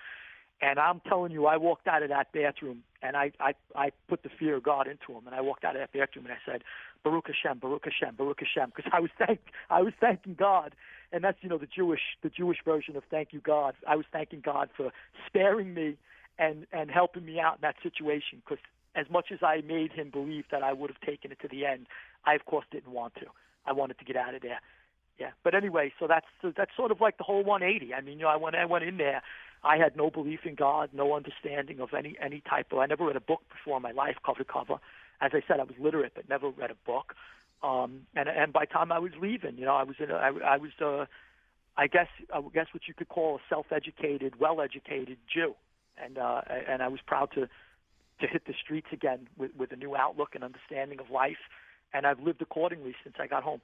[0.61, 4.22] And I'm telling you, I walked out of that bathroom and I, I, I put
[4.22, 5.26] the fear of God into him.
[5.26, 6.62] And I walked out of that bathroom and I said,
[7.03, 9.40] Baruch Hashem, Baruch Hashem, Baruch Hashem, because I was thank,
[9.70, 10.74] I was thanking God.
[11.12, 13.74] And that's, you know, the Jewish, the Jewish version of thank you God.
[13.88, 14.92] I was thanking God for
[15.26, 15.96] sparing me
[16.38, 18.40] and, and helping me out in that situation.
[18.44, 18.62] Because
[18.94, 21.66] as much as I made him believe that I would have taken it to the
[21.66, 21.86] end,
[22.24, 23.26] I of course didn't want to.
[23.66, 24.61] I wanted to get out of there.
[25.18, 25.30] Yeah.
[25.42, 26.26] But anyway, so that's,
[26.57, 27.94] that's sort of like the whole 180.
[27.94, 29.22] I mean, you know, I went, I went in there
[29.65, 32.79] I had no belief in God, no understanding of any any type of.
[32.79, 34.79] I never read a book before in my life, cover to cover.
[35.21, 37.15] As I said, I was literate, but never read a book.
[37.63, 40.11] Um, and and by the time I was leaving, you know, I was in.
[40.11, 41.07] A, I, I was, uh,
[41.77, 45.55] I guess, I guess what you could call a self-educated, well-educated Jew,
[45.97, 47.49] and uh, and I was proud to
[48.21, 51.39] to hit the streets again with with a new outlook and understanding of life,
[51.95, 53.61] and I've lived accordingly since I got home.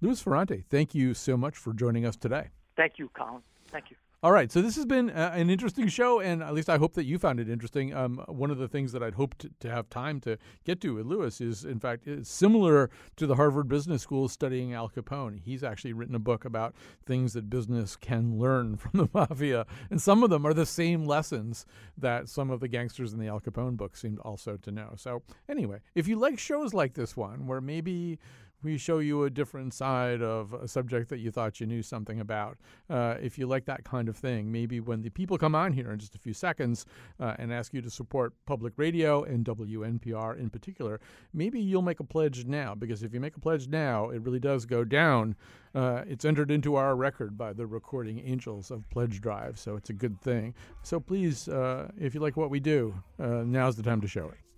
[0.00, 2.48] Louis Ferrante, thank you so much for joining us today.
[2.74, 3.42] Thank you, Colin.
[3.66, 3.96] Thank you.
[4.24, 6.94] All right, so this has been uh, an interesting show, and at least I hope
[6.94, 7.92] that you found it interesting.
[7.92, 11.06] Um, one of the things that I'd hoped to, have time to get to with
[11.06, 15.40] Louis is, in fact, is similar to the Harvard Business School studying Al Capone.
[15.44, 16.72] He's actually written a book about
[17.04, 21.04] things that business can learn from the mafia, and some of them are the same
[21.04, 21.66] lessons
[21.98, 24.92] that some of the gangsters in the Al Capone book seemed also to know.
[24.96, 28.20] So, anyway, if you like shows like this one, where maybe
[28.62, 32.20] we show you a different side of a subject that you thought you knew something
[32.20, 32.58] about.
[32.88, 35.90] Uh, if you like that kind of thing, maybe when the people come on here
[35.90, 36.86] in just a few seconds
[37.20, 41.00] uh, and ask you to support public radio and WNPR in particular,
[41.32, 44.40] maybe you'll make a pledge now because if you make a pledge now, it really
[44.40, 45.36] does go down.
[45.74, 49.90] Uh, it's entered into our record by the recording angels of Pledge Drive, so it's
[49.90, 50.54] a good thing.
[50.82, 54.26] So please, uh, if you like what we do, uh, now's the time to show
[54.26, 54.51] it.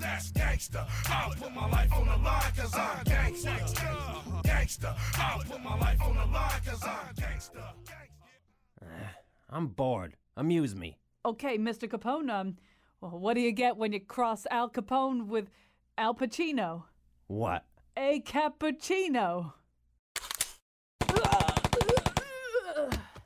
[0.00, 0.86] That's gangster.
[1.06, 3.50] I'll put my life on the line cause I'm gangster.
[4.44, 4.94] Gangster.
[5.16, 7.64] I'll put my life on the line cause I'm gangster.
[9.50, 10.16] I'm bored.
[10.36, 10.98] Amuse me.
[11.24, 11.88] Okay, Mr.
[11.88, 12.56] Capone, um,
[13.00, 15.48] well, what do you get when you cross Al Capone with
[15.96, 16.84] Al Pacino?
[17.28, 17.64] What?
[17.96, 19.52] A cappuccino.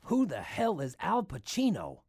[0.03, 1.99] Who the hell is Al Pacino?